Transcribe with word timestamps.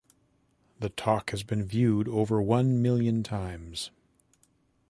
The 0.79 0.89
talk 0.89 1.29
has 1.29 1.43
been 1.43 1.63
viewed 1.63 2.07
over 2.07 2.41
one 2.41 2.81
million 2.81 3.21
times. 3.21 3.91